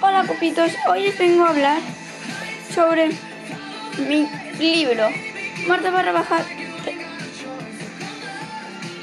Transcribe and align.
Hola 0.00 0.24
copitos, 0.26 0.72
hoy 0.88 1.02
les 1.02 1.18
vengo 1.18 1.44
a 1.44 1.50
hablar 1.50 1.82
sobre 2.74 3.10
mi 4.08 4.26
libro 4.58 5.06
Marta 5.68 5.90
barra 5.90 6.12
baja 6.12 6.42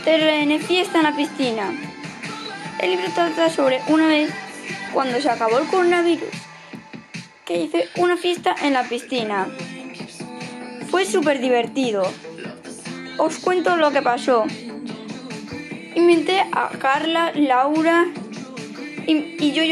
TRN 0.04 0.60
Fiesta 0.62 0.98
en 0.98 1.04
la 1.04 1.16
piscina. 1.16 1.72
El 2.80 2.90
libro 2.90 3.12
trata 3.14 3.52
sobre 3.52 3.82
una 3.88 4.08
vez 4.08 4.34
cuando 4.92 5.22
se 5.22 5.30
acabó 5.30 5.60
el 5.60 5.68
coronavirus 5.68 6.47
que 7.48 7.64
hice 7.64 7.88
una 7.96 8.18
fiesta 8.18 8.54
en 8.62 8.74
la 8.74 8.84
piscina. 8.84 9.48
Fue 10.92 11.06
súper 11.06 11.40
divertido. 11.40 12.04
Os 13.18 13.38
cuento 13.38 13.78
lo 13.78 13.92
que 13.92 14.02
pasó. 14.02 14.44
Inventé 15.96 16.42
a 16.52 16.70
Carla, 16.78 17.32
Laura 17.34 18.06
y, 19.08 19.38
y 19.40 19.54
yo. 19.54 19.64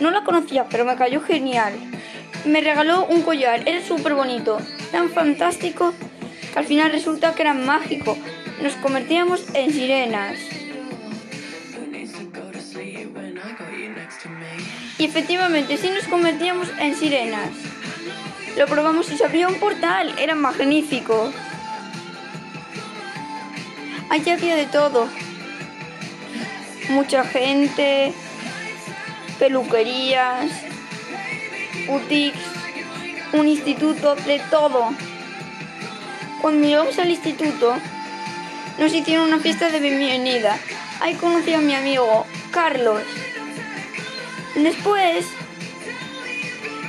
No 0.00 0.10
la 0.10 0.24
conocía, 0.24 0.66
pero 0.68 0.84
me 0.84 0.94
cayó 0.96 1.22
genial. 1.22 1.72
Me 2.44 2.60
regaló 2.60 3.06
un 3.06 3.22
collar, 3.22 3.66
era 3.66 3.82
súper 3.82 4.14
bonito, 4.14 4.58
tan 4.92 5.08
fantástico 5.08 5.94
que 6.52 6.58
al 6.58 6.66
final 6.66 6.92
resulta 6.92 7.34
que 7.34 7.42
era 7.42 7.54
mágico. 7.54 8.16
Nos 8.62 8.74
convertíamos 8.74 9.42
en 9.54 9.72
sirenas. 9.72 10.38
Y 14.98 15.04
efectivamente, 15.04 15.76
sí 15.76 15.90
nos 15.90 16.04
convertíamos 16.04 16.68
en 16.78 16.96
sirenas. 16.96 17.50
Lo 18.56 18.66
probamos 18.66 19.10
y 19.10 19.18
se 19.18 19.24
abrió 19.24 19.48
un 19.48 19.60
portal, 19.60 20.14
era 20.18 20.34
magnífico. 20.34 21.30
Allí 24.08 24.30
había 24.30 24.56
de 24.56 24.66
todo. 24.66 25.08
Mucha 26.88 27.24
gente, 27.24 28.14
peluquerías, 29.38 30.50
boutiques, 31.86 32.40
un 33.32 33.48
instituto, 33.48 34.14
de 34.14 34.40
todo. 34.50 34.94
Cuando 36.40 36.66
llegamos 36.66 36.98
al 36.98 37.10
instituto, 37.10 37.74
nos 38.78 38.94
hicieron 38.94 39.28
una 39.28 39.40
fiesta 39.40 39.68
de 39.68 39.80
bienvenida. 39.80 40.58
Ahí 41.00 41.14
conocí 41.14 41.52
a 41.52 41.58
mi 41.58 41.74
amigo 41.74 42.26
Carlos. 42.50 43.02
Después 44.56 45.26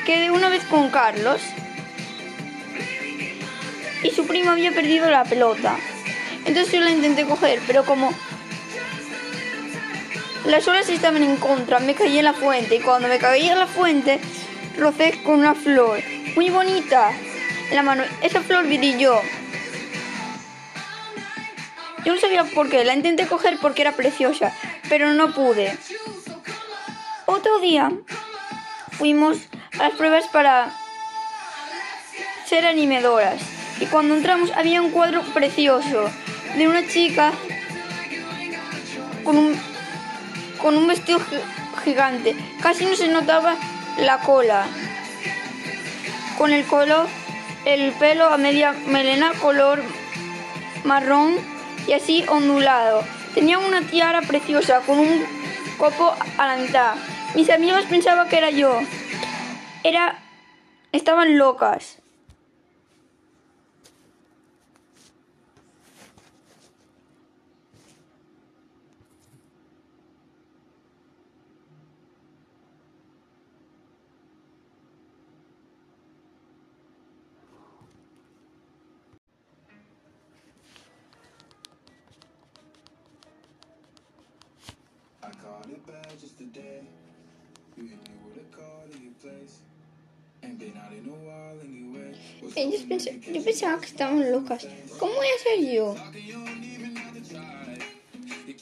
quedé 0.05 0.31
una 0.31 0.49
vez 0.49 0.63
con 0.63 0.89
Carlos 0.89 1.41
y 4.03 4.09
su 4.11 4.25
primo 4.25 4.51
había 4.51 4.71
perdido 4.71 5.09
la 5.09 5.25
pelota. 5.25 5.75
Entonces 6.45 6.71
yo 6.71 6.79
la 6.79 6.91
intenté 6.91 7.25
coger, 7.25 7.59
pero 7.67 7.83
como 7.83 8.13
las 10.45 10.65
olas 10.67 10.87
estaban 10.87 11.23
en 11.23 11.35
contra, 11.35 11.79
me 11.79 11.93
caí 11.93 12.17
en 12.17 12.25
la 12.25 12.33
fuente 12.33 12.75
y 12.75 12.79
cuando 12.79 13.09
me 13.09 13.17
caí 13.17 13.49
en 13.49 13.59
la 13.59 13.67
fuente 13.67 14.19
rocé 14.77 15.21
con 15.23 15.39
una 15.39 15.53
flor 15.53 16.01
muy 16.35 16.49
bonita 16.49 17.11
la 17.71 17.83
mano. 17.83 18.03
Esa 18.21 18.41
flor 18.41 18.65
brilló. 18.65 19.19
Yo 22.05 22.13
no 22.13 22.19
sabía 22.21 22.45
por 22.45 22.69
qué, 22.69 22.85
la 22.85 22.93
intenté 22.93 23.27
coger 23.27 23.57
porque 23.61 23.81
era 23.81 23.91
preciosa, 23.91 24.53
pero 24.87 25.13
no 25.13 25.33
pude. 25.33 25.77
Otro 27.37 27.59
día 27.59 27.91
fuimos 28.97 29.37
a 29.77 29.89
las 29.89 29.93
pruebas 29.93 30.25
para 30.29 30.71
ser 32.47 32.65
animadoras 32.65 33.39
y 33.79 33.85
cuando 33.85 34.15
entramos 34.15 34.49
había 34.55 34.81
un 34.81 34.89
cuadro 34.89 35.21
precioso 35.35 36.09
de 36.57 36.67
una 36.67 36.87
chica 36.87 37.31
con 39.23 39.37
un, 39.37 39.55
con 40.59 40.75
un 40.77 40.87
vestido 40.87 41.19
gigante. 41.83 42.35
Casi 42.59 42.87
no 42.87 42.95
se 42.95 43.07
notaba 43.07 43.55
la 43.99 44.19
cola. 44.21 44.65
Con 46.39 46.51
el 46.51 46.65
color, 46.65 47.05
el 47.65 47.91
pelo 47.91 48.25
a 48.25 48.37
media 48.37 48.73
melena 48.87 49.31
color 49.33 49.83
marrón 50.83 51.35
y 51.87 51.93
así 51.93 52.25
ondulado. 52.27 53.03
Tenía 53.35 53.59
una 53.59 53.81
tiara 53.81 54.23
preciosa 54.23 54.81
con 54.87 54.97
un 54.97 55.23
copo 55.77 56.15
a 56.39 56.47
la 56.47 56.55
mitad. 56.55 56.95
Mis 57.35 57.49
amigos 57.49 57.85
pensaban 57.85 58.29
que 58.29 58.37
era 58.37 58.49
yo. 58.49 58.79
Era. 59.83 60.19
Estaban 60.91 61.37
locas. 61.37 62.01
Pensa- 92.87 93.11
yo 93.33 93.43
pensaba 93.43 93.79
que 93.79 93.85
estaban 93.87 94.31
locas. 94.31 94.67
¿Cómo 94.99 95.13
voy 95.13 95.27
a 95.27 95.43
ser 95.43 95.73
yo? 95.73 95.95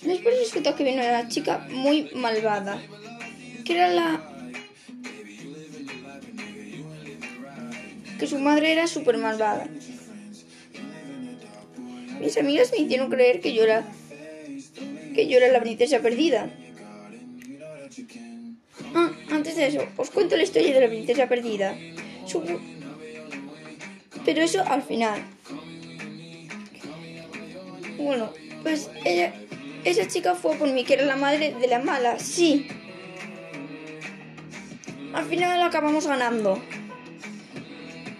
Después 0.01 0.39
resulta 0.39 0.75
que 0.75 0.83
vino 0.83 0.97
una 1.03 1.27
chica 1.29 1.65
muy 1.71 2.09
malvada. 2.15 2.81
Que 3.63 3.73
era 3.73 3.87
la. 3.89 4.31
Que 8.19 8.27
su 8.27 8.39
madre 8.39 8.71
era 8.73 8.87
súper 8.87 9.17
malvada. 9.17 9.67
Mis 12.19 12.37
amigas 12.37 12.71
me 12.71 12.79
hicieron 12.79 13.09
creer 13.09 13.41
que 13.41 13.53
yo 13.53 13.63
era. 13.63 13.85
Que 15.13 15.27
yo 15.27 15.37
era 15.37 15.49
la 15.49 15.61
princesa 15.61 15.99
perdida. 15.99 16.49
Ah, 18.93 19.11
antes 19.31 19.55
de 19.55 19.67
eso, 19.67 19.81
os 19.97 20.09
cuento 20.09 20.35
la 20.37 20.43
historia 20.43 20.73
de 20.73 20.81
la 20.81 20.87
princesa 20.87 21.27
perdida. 21.27 21.75
Pero 24.25 24.41
eso 24.41 24.63
al 24.67 24.81
final. 24.81 25.21
Bueno, 27.97 28.31
pues 28.63 28.89
ella, 29.03 29.33
esa 29.83 30.07
chica 30.07 30.35
fue 30.35 30.55
por 30.55 30.67
mí, 30.71 30.83
que 30.83 30.95
era 30.95 31.05
la 31.05 31.15
madre 31.15 31.53
de 31.53 31.67
la 31.67 31.79
mala, 31.79 32.19
sí. 32.19 32.67
Al 35.13 35.25
final 35.25 35.61
acabamos 35.61 36.07
ganando. 36.07 36.61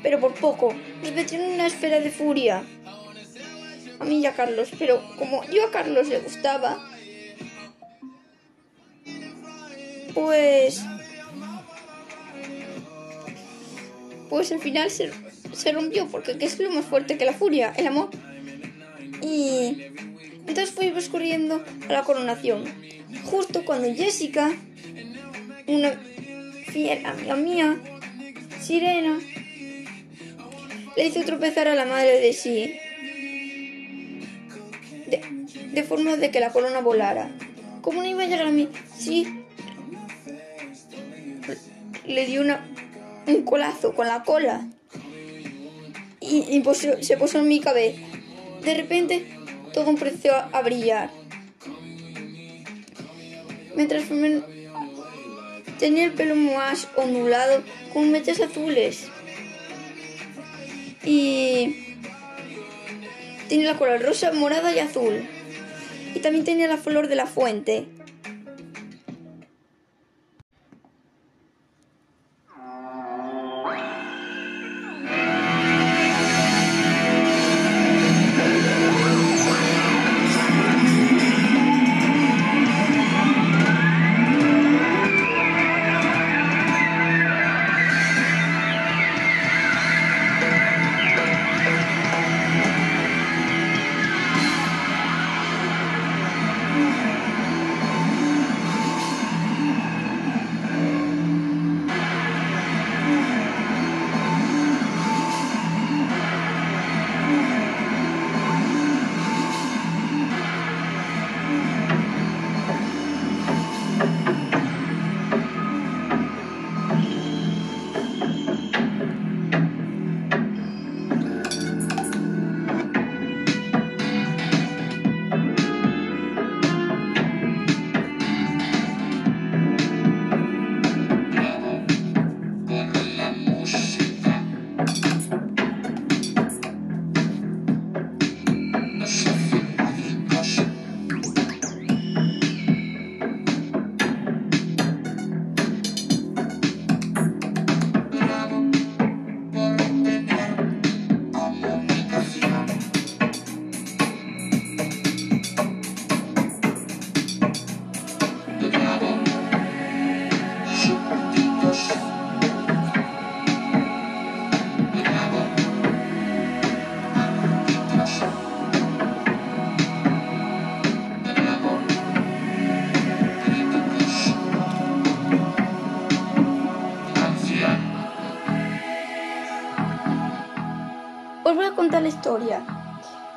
Pero 0.02 0.20
por 0.20 0.34
poco. 0.36 0.74
Nos 1.02 1.12
metieron 1.14 1.52
una 1.52 1.68
esfera 1.68 2.00
de 2.00 2.12
furia. 2.12 2.64
A 4.00 4.06
mí 4.06 4.20
y 4.20 4.26
a 4.26 4.34
Carlos. 4.34 4.70
Pero 4.78 5.02
como 5.18 5.44
yo 5.46 5.66
a 5.66 5.72
Carlos 5.72 6.08
le 6.08 6.20
gustaba, 6.20 6.80
pues... 10.14 10.84
Pues 14.36 14.52
al 14.52 14.60
final 14.60 14.92
se, 14.92 15.12
se 15.54 15.72
rompió, 15.72 16.08
porque 16.08 16.38
¿qué 16.38 16.44
es 16.44 16.60
lo 16.60 16.70
más 16.70 16.84
fuerte 16.84 17.18
que 17.18 17.24
la 17.24 17.32
furia? 17.32 17.74
El 17.78 17.88
amor. 17.88 18.10
Y 19.22 19.78
entonces 20.40 20.72
fuimos 20.72 21.08
corriendo 21.08 21.64
a 21.88 21.94
la 21.94 22.04
coronación. 22.04 22.66
Justo 23.24 23.64
cuando 23.64 23.88
Jessica, 23.96 24.52
una 25.68 25.92
fiel 26.68 27.06
amiga 27.06 27.36
mía, 27.38 27.78
Sirena, 28.62 29.22
le 30.98 31.08
hizo 31.08 31.24
tropezar 31.24 31.70
a 31.70 31.76
la 31.76 31.86
madre 31.86 32.20
de 32.20 32.34
sí. 32.34 32.78
De, 35.08 35.22
de 35.72 35.84
forma 35.84 36.18
de 36.18 36.30
que 36.30 36.42
la 36.42 36.52
corona 36.52 36.82
volara. 36.82 37.32
¿Cómo 37.80 38.02
no 38.02 38.10
iba 38.10 38.24
a 38.24 38.28
llegar 38.28 38.48
a 38.48 38.52
mí? 38.52 38.68
Sí. 38.98 39.46
Le 42.06 42.26
dio 42.26 42.42
una, 42.42 42.75
un 43.28 43.44
colazo 43.44 43.94
con 43.94 44.08
la 44.08 44.24
cola. 44.24 44.68
Y, 46.20 46.60
posó- 46.62 47.02
se 47.04 47.18
posó 47.18 47.40
en 47.40 47.48
mi 47.48 47.60
cabeza. 47.60 48.02
De 48.64 48.74
repente, 48.74 49.26
todo 49.74 49.92
empezó 49.92 50.34
a, 50.34 50.62
brillar. 50.62 51.12
Me 53.76 53.86
transformé 53.86 54.28
en... 54.28 54.46
Tenía 55.78 56.06
el 56.06 56.14
pelo 56.14 56.36
más 56.36 56.88
ondulado 56.96 57.62
con 57.94 58.12
mechas 58.12 58.40
azules. 58.40 59.08
Y... 61.04 61.96
Tenía 63.50 63.74
la 63.74 63.78
cola 63.78 63.98
rosa, 63.98 64.32
morada 64.32 64.74
y 64.74 64.80
azul. 64.80 65.28
Y 66.16 66.20
también 66.20 66.44
tenía 66.44 66.68
la 66.68 66.78
flor 66.78 67.08
de 67.08 67.16
la 67.16 67.28
fuente. 67.28 67.86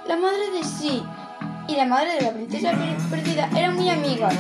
La 0.09 0.17
madre 0.17 0.51
de 0.53 0.65
Sí 0.65 1.03
y 1.69 1.77
la 1.77 1.85
madre 1.85 2.15
de 2.15 2.23
la 2.23 2.33
princesa 2.33 2.71
per- 2.73 2.97
perdida 3.11 3.49
eran 3.55 3.75
muy 3.77 3.91
amigas, 3.91 4.35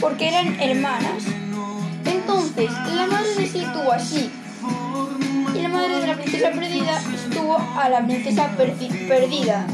porque 0.00 0.28
eran 0.28 0.60
hermanas. 0.60 1.22
Entonces, 2.04 2.70
la 2.94 3.06
madre 3.06 3.34
de 3.36 3.46
Sí 3.46 3.64
tuvo 3.72 3.92
a 3.92 3.98
Sí 3.98 4.30
y 5.54 5.60
la 5.62 5.68
madre 5.68 6.00
de 6.00 6.06
la 6.08 6.14
princesa 6.16 6.50
perdida 6.50 7.00
estuvo 7.14 7.56
a 7.78 7.88
la 7.88 8.04
princesa 8.04 8.50
perdi- 8.56 9.08
perdida. 9.08 9.66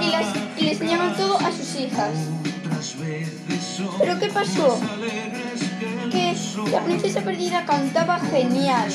Y 0.00 0.04
Y, 0.06 0.10
las, 0.10 0.26
y 0.58 0.64
les 0.64 0.72
enseñaban 0.80 1.16
todo 1.16 1.38
a 1.38 1.50
sus 1.52 1.80
hijas. 1.80 2.10
Pero 3.98 4.18
¿qué 4.18 4.26
pasó? 4.28 4.80
Que 6.10 6.36
la 6.70 6.80
princesa 6.84 7.20
perdida 7.20 7.64
cantaba 7.64 8.18
genial. 8.18 8.90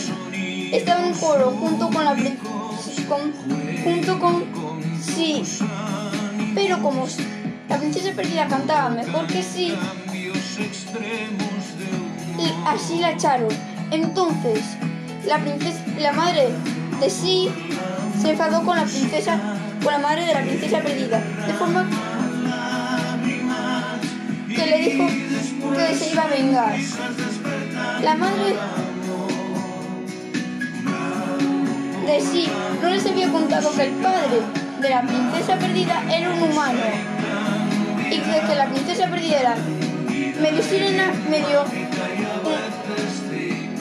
Estaba 0.71 1.07
en 1.07 1.13
coro 1.13 1.51
junto 1.51 1.89
con 1.89 2.05
la 2.05 2.15
con, 3.07 3.33
junto 3.83 4.19
con 4.19 4.45
sí. 5.01 5.43
Pero 6.53 6.81
como 6.81 7.07
la 7.69 7.77
princesa 7.77 8.11
perdida 8.15 8.47
cantaba 8.47 8.89
mejor 8.89 9.27
que 9.27 9.43
sí, 9.43 9.73
y 12.37 12.53
así 12.65 12.99
la 12.99 13.11
echaron. 13.11 13.49
Entonces, 13.91 14.63
la 15.25 15.39
princesa, 15.39 15.83
la 15.99 16.13
madre 16.13 16.49
de 16.99 17.09
sí 17.09 17.49
se 18.21 18.31
enfadó 18.31 18.63
con 18.63 18.77
la 18.77 18.83
princesa, 18.83 19.39
con 19.83 19.93
la 19.93 19.99
madre 19.99 20.25
de 20.25 20.33
la 20.33 20.41
princesa 20.41 20.79
perdida, 20.79 21.19
de 21.19 21.53
forma 21.53 21.87
que 24.47 24.65
le 24.65 24.77
dijo 24.79 25.07
que 25.77 25.95
se 25.95 26.09
iba 26.11 26.23
a 26.23 26.27
vengar. 26.27 26.75
La 28.03 28.15
madre 28.15 28.55
de 32.05 32.21
sí 32.21 32.47
no 32.81 32.89
les 32.89 33.05
había 33.05 33.27
contado 33.29 33.71
que 33.75 33.83
el 33.83 33.91
padre 33.95 34.41
de 34.81 34.89
la 34.89 35.01
princesa 35.01 35.55
perdida 35.57 36.03
era 36.11 36.29
un 36.31 36.41
humano 36.43 36.79
y 38.09 38.17
de 38.19 38.39
que 38.47 38.55
la 38.55 38.67
princesa 38.67 39.07
perdida 39.07 39.39
era 39.41 39.55
medio 40.41 40.63
sirena, 40.63 41.11
medio 41.29 41.63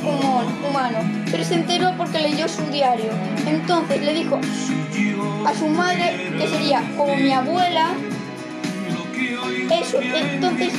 humo- 0.02 0.68
humano, 0.68 0.98
pero 1.30 1.44
se 1.44 1.54
enteró 1.54 1.92
porque 1.96 2.20
leyó 2.20 2.48
su 2.48 2.62
diario. 2.64 3.10
Entonces 3.46 4.02
le 4.02 4.14
dijo 4.14 4.40
a 5.46 5.54
su 5.54 5.66
madre, 5.68 6.32
que 6.38 6.48
sería 6.48 6.82
como 6.96 7.14
mi 7.16 7.32
abuela, 7.32 7.90
eso. 9.70 10.00
Entonces 10.02 10.72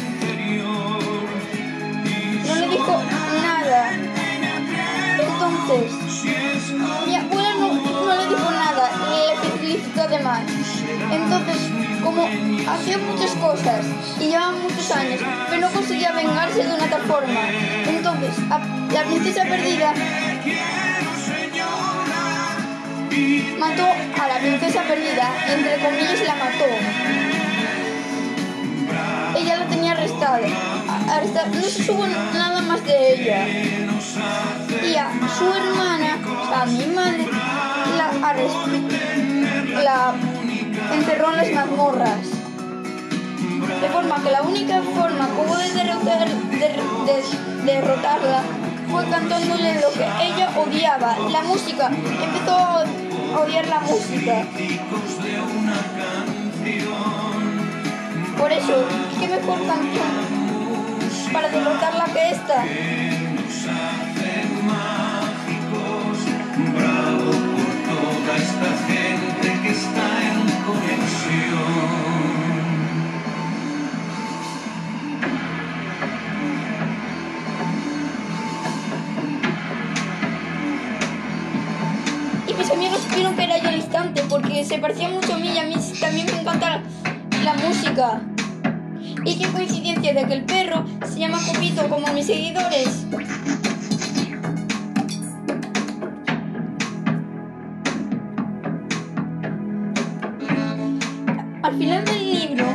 Entonces 5.37 5.91
mi 7.05 7.15
abuela 7.15 7.53
no, 7.59 7.73
no 7.75 8.15
le 8.15 8.27
dijo 8.27 8.51
nada, 8.51 8.89
le 9.11 9.59
felicitó 9.59 10.01
además. 10.01 10.41
Entonces, 11.11 11.57
como 12.03 12.27
hacía 12.67 12.97
muchas 12.97 13.31
cosas 13.35 13.85
y 14.19 14.29
llevaba 14.29 14.53
muchos 14.53 14.91
años, 14.91 15.21
pero 15.47 15.61
no 15.61 15.69
conseguía 15.69 16.11
vengarse 16.13 16.63
de 16.63 16.73
una 16.73 16.89
tal 16.89 17.01
forma. 17.03 17.39
Entonces, 17.87 18.33
la 18.91 19.03
princesa 19.03 19.43
perdida 19.43 19.93
mató 23.59 23.83
a 24.19 24.27
la 24.27 24.39
princesa 24.39 24.81
perdida 24.83 25.31
y 25.49 25.51
entre 25.51 25.75
comillas 25.77 26.21
la 26.25 26.35
mató. 26.35 26.65
Ella 29.39 29.57
la 29.57 29.65
tenía 29.67 29.91
arrestada. 29.91 30.47
arrestada. 31.11 31.47
No 31.53 31.61
se 31.61 31.83
supo 31.83 32.07
nada 32.33 32.61
más 32.61 32.83
de 32.83 33.13
ella 33.13 33.45
su 35.37 35.51
hermana, 35.53 36.17
a 36.55 36.65
mi 36.65 36.85
madre, 36.95 37.27
la, 39.83 40.13
encerró 40.93 41.31
en 41.31 41.37
las 41.37 41.51
mazmorras. 41.67 42.19
De 43.81 43.89
forma 43.89 44.23
que 44.23 44.31
la 44.31 44.41
única 44.43 44.81
forma 44.81 45.27
como 45.35 45.57
de, 45.57 45.73
derrotar, 45.73 46.27
de- 46.29 46.57
de- 46.59 47.63
derrotarla 47.65 48.41
fue 48.89 49.05
cantándole 49.09 49.81
lo 49.81 49.91
que 49.91 50.05
ella 50.25 50.49
odiaba, 50.57 51.17
la 51.31 51.41
música. 51.43 51.87
Empezó 51.87 52.55
a 52.55 52.85
odiar 53.41 53.67
la 53.67 53.79
música. 53.81 54.43
Por 58.39 58.51
eso, 58.51 58.85
¿qué 59.19 59.27
mejor 59.27 59.57
canción 59.67 61.33
para 61.33 61.49
derrotarla 61.49 62.05
que 62.05 62.29
esta? 62.31 62.63
Supieron 83.29 83.61
que 83.61 83.67
al 83.67 83.75
instante 83.75 84.23
porque 84.29 84.63
se 84.63 84.77
parecía 84.77 85.09
mucho 85.09 85.33
a 85.33 85.37
mí 85.37 85.49
y 85.49 85.57
a 85.57 85.63
mí 85.63 85.75
también 85.99 86.25
me 86.27 86.41
encanta 86.41 86.69
la, 86.69 86.83
la 87.43 87.53
música. 87.55 88.21
Y 89.25 89.37
qué 89.37 89.47
coincidencia 89.47 90.13
de 90.13 90.25
que 90.25 90.33
el 90.33 90.43
perro 90.43 90.85
se 91.05 91.19
llama 91.19 91.39
Copito 91.45 91.87
como 91.89 92.07
mis 92.13 92.25
seguidores. 92.25 93.05
Al 101.63 101.77
final 101.77 102.05
del 102.05 102.31
libro, 102.31 102.65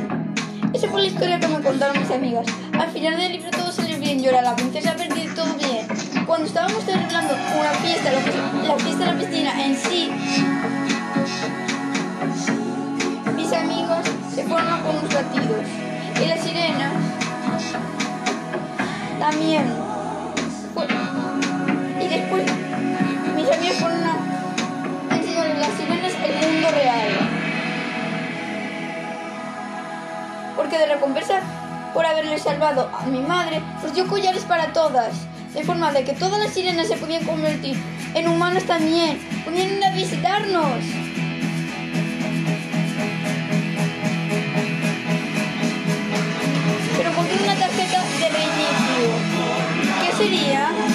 esa 0.74 0.88
fue 0.88 1.02
la 1.02 1.08
historia 1.08 1.40
que 1.40 1.48
me 1.48 1.60
contaron 1.62 1.98
mis 1.98 2.10
amigas. 2.10 2.46
Al 2.78 2.90
final 2.90 3.16
del 3.16 3.32
libro 3.32 3.50
todo 3.50 3.72
salió 3.72 3.98
bien, 3.98 4.22
llora 4.22 4.42
la 4.42 4.54
princesa 4.54 4.94
perdió 4.94 5.34
todo. 5.34 5.61
Cuando 6.32 6.48
estábamos 6.48 6.82
celebrando 6.84 7.34
una 7.34 7.72
fiesta, 7.72 8.10
la 8.10 8.20
fiesta 8.78 9.04
de 9.04 9.12
la 9.12 9.18
piscina 9.18 9.66
en 9.66 9.76
sí, 9.76 10.10
mis 13.36 13.52
amigos 13.52 13.98
se 14.34 14.42
fueron 14.44 14.80
con 14.80 14.96
unos 14.96 15.12
latidos. 15.12 15.66
Y 16.18 16.24
las 16.26 16.40
sirenas 16.40 16.92
también. 19.20 19.74
Y 22.00 22.08
después 22.08 22.44
mis 23.36 23.50
amigos 23.50 23.76
fueron 23.76 24.02
a 24.02 24.16
las 25.58 25.70
sirenas 25.76 26.12
el 26.14 26.50
mundo 26.50 26.70
real. 26.70 27.10
Porque 30.56 30.78
de 30.78 30.86
recompensa 30.86 31.40
por 31.92 32.06
haberle 32.06 32.38
salvado 32.38 32.88
a 32.90 33.04
mi 33.04 33.20
madre, 33.20 33.60
nos 33.82 33.92
dio 33.92 34.06
collares 34.06 34.44
para 34.44 34.72
todas. 34.72 35.26
De 35.54 35.62
forma 35.64 35.92
de 35.92 36.04
que 36.04 36.14
todas 36.14 36.40
las 36.40 36.54
sirenas 36.54 36.88
se 36.88 36.96
podían 36.96 37.24
convertir 37.24 37.76
en 38.14 38.28
humanos 38.28 38.64
también. 38.64 39.18
Podían 39.44 39.76
ir 39.76 39.84
a 39.84 39.90
visitarnos. 39.94 40.82
Pero 46.96 47.12
con 47.12 47.24
una 47.24 47.54
tarjeta 47.54 48.02
de 48.18 48.28
reinicio. 48.30 49.10
¿Qué 50.00 50.16
sería? 50.16 50.91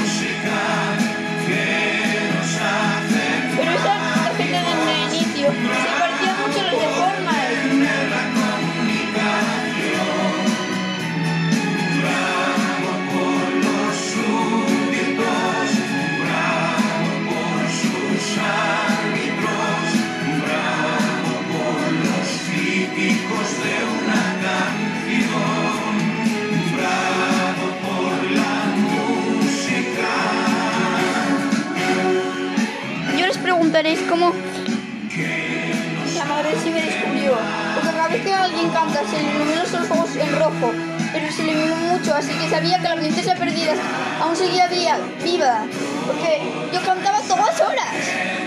Así 42.17 42.33
que 42.33 42.49
sabía 42.49 42.79
que 42.79 42.89
la 42.89 42.95
princesa 42.95 43.35
perdida 43.35 43.73
aún 44.21 44.35
seguía 44.35 44.67
viva. 45.23 45.65
Porque 46.05 46.41
yo 46.73 46.81
cantaba 46.83 47.21
todas 47.21 47.61
horas. 47.61 48.46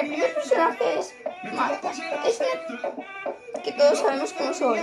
El 0.00 0.06
primer 0.08 0.34
personaje 0.34 0.98
es 0.98 1.14
Marta. 1.54 1.90
Es 2.26 2.38
una 2.40 3.62
que 3.62 3.72
todos 3.72 3.98
sabemos 3.98 4.32
cómo 4.32 4.54
soy. 4.54 4.80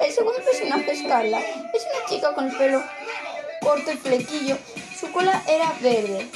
El 0.00 0.12
segundo 0.12 0.40
personaje 0.44 0.90
es 0.92 1.02
Carla. 1.02 1.38
Es 1.38 1.82
una 1.94 2.06
chica 2.08 2.34
con 2.34 2.48
el 2.50 2.56
pelo 2.56 2.82
corto 3.60 3.92
y 3.92 3.96
flequillo. 3.96 4.58
Su 4.98 5.10
cola 5.12 5.42
era 5.48 5.72
verde. 5.80 6.28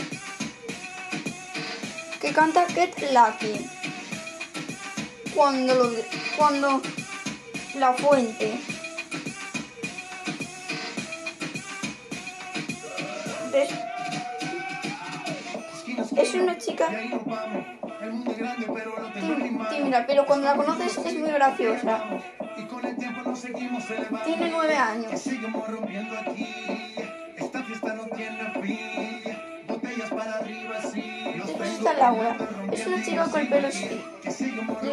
Que 2.20 2.32
canta 2.32 2.66
Get 2.68 2.94
Lucky. 3.12 3.68
Cuando 5.34 5.74
lo, 5.74 5.90
cuando 6.36 6.80
la 7.78 7.92
fuente. 7.94 8.60
Des- 13.52 13.70
Es 16.16 16.34
una 16.34 16.58
chica 16.58 16.88
El 18.00 18.12
mundo 18.12 18.30
es 18.30 18.38
grande, 18.38 18.66
pero 18.72 18.96
lo 18.96 19.12
tengo 19.12 19.32
en 19.32 19.42
mis 19.42 19.52
manos. 19.52 19.74
tímida, 19.74 20.04
pero 20.06 20.24
cuando 20.24 20.46
la 20.46 20.54
conoces 20.54 20.98
es 20.98 21.18
muy 21.18 21.30
graciosa. 21.30 22.04
Y 22.56 22.62
con 22.64 22.84
el 22.84 22.96
tiempo 22.96 23.22
nos 23.28 23.38
seguimos 23.40 23.90
elevando. 23.90 24.24
Tiene 24.24 24.50
nueve 24.50 24.76
años. 24.76 25.20
seguimos 25.20 25.68
rompiendo 25.68 26.18
aquí. 26.18 26.94
Esta 27.36 27.62
fiesta 27.64 27.94
no 27.94 28.04
tiene 28.04 28.52
fin. 28.62 29.38
Botellas 29.66 30.10
para 30.10 30.34
arriba, 30.36 30.80
sí. 30.92 31.22
Los 31.36 31.46
Después 31.48 31.70
tengo 31.70 31.88
está 31.88 31.92
Laura. 31.94 32.36
Es 32.72 32.86
una 32.86 33.04
chica 33.04 33.24
con 33.24 33.40
el 33.40 33.48
pelo 33.48 33.68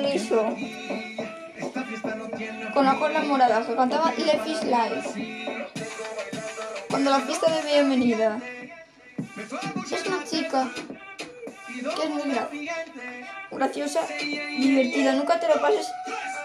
liso. 0.02 0.56
Esta 1.58 1.84
fiesta 1.84 2.16
no 2.16 2.26
tiene 2.30 2.72
con 2.72 2.86
la 2.86 2.96
cola 2.96 3.22
morada, 3.22 3.66
que 3.66 3.76
cantaba 3.76 4.12
Life 4.14 4.50
is 4.50 4.64
Life. 4.64 5.66
Cuando 6.90 7.12
la 7.12 7.20
fiesta 7.20 7.52
de 7.52 7.72
bienvenida. 7.72 8.40
Es 9.92 10.08
una 10.08 10.24
chica 10.24 10.70
que 11.94 12.04
es 12.04 13.52
graciosa, 13.52 14.08
divertida. 14.08 15.14
Nunca 15.14 15.40
te 15.40 15.48
lo 15.48 15.62
pases 15.62 15.88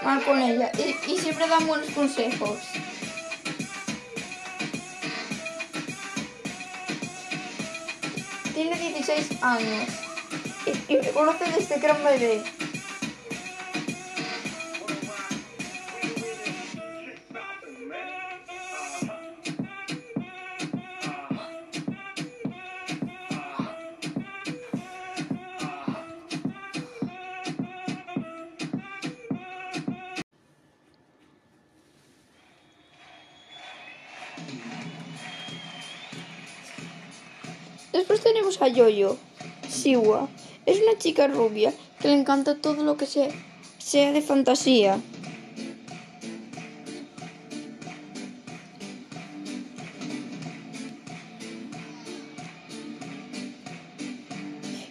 mal 0.03 0.23
con 0.25 0.41
ella. 0.41 0.71
Y, 0.79 1.13
y 1.13 1.19
siempre 1.19 1.49
da 1.49 1.59
buenos 1.61 1.91
consejos. 1.91 2.59
Tiene 8.55 8.79
16 8.79 9.43
años. 9.43 9.89
Y, 10.67 10.93
y 10.93 10.97
me 10.99 11.09
conoce 11.11 11.45
desde 11.57 11.81
que 11.81 11.87
era 11.87 11.95
un 11.95 12.05
bebé. 12.05 12.43
Yoyo, 38.73 39.17
Siwa. 39.69 40.29
Es 40.67 40.81
una 40.83 40.99
chica 40.99 41.27
rubia 41.27 41.73
que 42.01 42.09
le 42.09 42.15
encanta 42.15 42.57
todo 42.57 42.83
lo 42.83 42.97
que 42.97 43.07
sea, 43.07 43.29
sea 43.79 44.13
de 44.13 44.23
fantasía. 44.23 44.99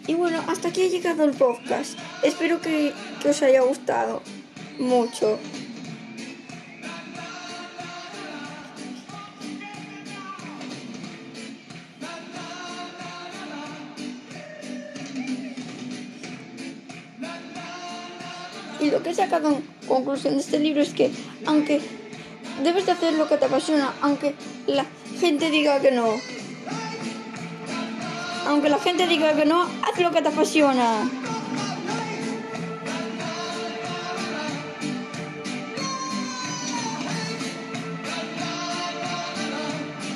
Y 0.07 0.15
bueno, 0.15 0.43
hasta 0.47 0.69
aquí 0.69 0.81
ha 0.83 0.87
llegado 0.87 1.23
el 1.23 1.31
podcast. 1.31 1.97
Espero 2.23 2.61
que, 2.61 2.93
que 3.21 3.29
os 3.29 3.41
haya 3.43 3.61
gustado 3.61 4.23
mucho. 4.79 5.37
En 19.31 19.61
conclusión 19.87 20.33
de 20.35 20.39
este 20.41 20.57
libro 20.59 20.81
es 20.81 20.93
que, 20.93 21.11
aunque 21.45 21.81
debes 22.63 22.85
de 22.87 22.93
hacer 22.93 23.13
lo 23.13 23.27
que 23.27 23.37
te 23.37 23.45
apasiona, 23.45 23.93
aunque 24.01 24.33
la 24.65 24.85
gente 25.19 25.51
diga 25.51 25.79
que 25.79 25.91
no, 25.91 26.15
aunque 28.47 28.69
la 28.69 28.79
gente 28.79 29.05
diga 29.07 29.33
que 29.35 29.45
no, 29.45 29.61
haz 29.61 29.99
lo 30.01 30.11
que 30.11 30.21
te 30.23 30.29
apasiona. 30.29 31.07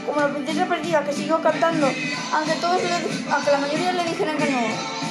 Como 0.05 0.19
la 0.19 0.33
princesa 0.33 0.65
perdida 0.67 1.03
que 1.03 1.13
siguió 1.13 1.41
cantando, 1.41 1.87
aunque 2.33 2.53
todos 2.61 2.81
le- 2.83 3.31
aunque 3.33 3.51
la 3.51 3.57
mayoría 3.59 3.93
le 3.93 4.03
dijeran 4.03 4.37
que 4.37 4.51
no. 4.51 5.02